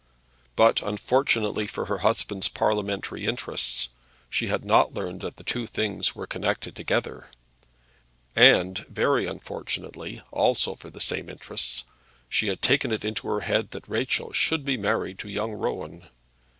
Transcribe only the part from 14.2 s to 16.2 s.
should be married to young Rowan.